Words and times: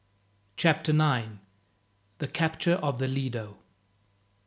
Chapter 0.57 0.93
9: 0.93 1.41
The 2.17 2.27
Capture 2.27 2.73
Of 2.73 2.97
The 2.97 3.07
Lido. 3.07 3.57